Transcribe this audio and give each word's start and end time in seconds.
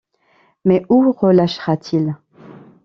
Mais 0.65 0.83
où 0.89 1.11
relâchera-t-il? 1.11 2.15